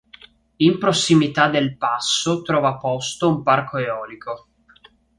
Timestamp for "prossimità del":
0.79-1.77